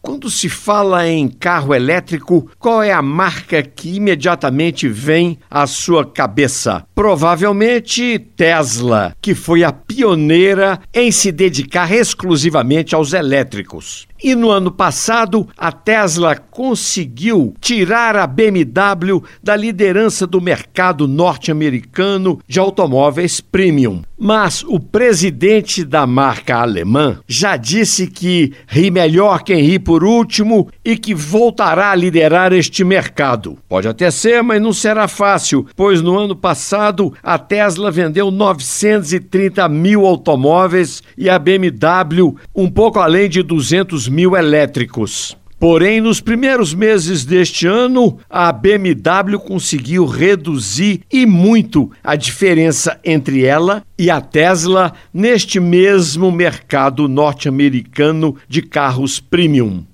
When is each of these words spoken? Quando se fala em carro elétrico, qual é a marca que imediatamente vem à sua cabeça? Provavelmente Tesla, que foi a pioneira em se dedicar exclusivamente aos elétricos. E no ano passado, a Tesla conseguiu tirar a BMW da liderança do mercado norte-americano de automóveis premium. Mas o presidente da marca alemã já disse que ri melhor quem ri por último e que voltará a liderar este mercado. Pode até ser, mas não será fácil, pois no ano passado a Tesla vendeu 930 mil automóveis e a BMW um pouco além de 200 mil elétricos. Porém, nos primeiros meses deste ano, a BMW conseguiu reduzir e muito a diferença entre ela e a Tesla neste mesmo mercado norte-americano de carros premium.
Quando 0.00 0.30
se 0.30 0.48
fala 0.48 1.08
em 1.08 1.28
carro 1.28 1.74
elétrico, 1.74 2.48
qual 2.58 2.82
é 2.82 2.92
a 2.92 3.02
marca 3.02 3.62
que 3.62 3.96
imediatamente 3.96 4.88
vem 4.88 5.38
à 5.50 5.66
sua 5.66 6.06
cabeça? 6.06 6.86
Provavelmente 6.94 8.18
Tesla, 8.36 9.14
que 9.20 9.34
foi 9.34 9.64
a 9.64 9.72
pioneira 9.72 10.80
em 10.94 11.10
se 11.10 11.32
dedicar 11.32 11.92
exclusivamente 11.92 12.94
aos 12.94 13.12
elétricos. 13.12 14.06
E 14.20 14.34
no 14.34 14.50
ano 14.50 14.72
passado, 14.72 15.48
a 15.56 15.70
Tesla 15.70 16.34
conseguiu 16.36 17.54
tirar 17.60 18.16
a 18.16 18.26
BMW 18.26 19.22
da 19.40 19.54
liderança 19.54 20.26
do 20.26 20.40
mercado 20.40 21.06
norte-americano 21.06 22.40
de 22.48 22.58
automóveis 22.58 23.40
premium. 23.40 24.02
Mas 24.18 24.64
o 24.64 24.80
presidente 24.80 25.84
da 25.84 26.04
marca 26.04 26.56
alemã 26.56 27.20
já 27.28 27.56
disse 27.56 28.08
que 28.08 28.52
ri 28.66 28.90
melhor 28.90 29.44
quem 29.44 29.62
ri 29.62 29.78
por 29.88 30.04
último 30.04 30.68
e 30.84 30.98
que 30.98 31.14
voltará 31.14 31.92
a 31.92 31.94
liderar 31.94 32.52
este 32.52 32.84
mercado. 32.84 33.56
Pode 33.66 33.88
até 33.88 34.10
ser, 34.10 34.42
mas 34.42 34.60
não 34.60 34.70
será 34.70 35.08
fácil, 35.08 35.66
pois 35.74 36.02
no 36.02 36.18
ano 36.18 36.36
passado 36.36 37.14
a 37.22 37.38
Tesla 37.38 37.90
vendeu 37.90 38.30
930 38.30 39.66
mil 39.70 40.04
automóveis 40.04 41.02
e 41.16 41.30
a 41.30 41.38
BMW 41.38 42.36
um 42.54 42.70
pouco 42.70 42.98
além 42.98 43.30
de 43.30 43.42
200 43.42 44.10
mil 44.10 44.36
elétricos. 44.36 45.34
Porém, 45.58 46.00
nos 46.00 46.20
primeiros 46.20 46.72
meses 46.72 47.24
deste 47.24 47.66
ano, 47.66 48.18
a 48.30 48.52
BMW 48.52 49.40
conseguiu 49.40 50.06
reduzir 50.06 51.00
e 51.12 51.26
muito 51.26 51.90
a 52.02 52.14
diferença 52.14 53.00
entre 53.04 53.44
ela 53.44 53.82
e 53.98 54.08
a 54.08 54.20
Tesla 54.20 54.92
neste 55.12 55.58
mesmo 55.58 56.30
mercado 56.30 57.08
norte-americano 57.08 58.36
de 58.48 58.62
carros 58.62 59.18
premium. 59.18 59.84